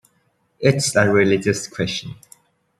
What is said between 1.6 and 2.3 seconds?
question.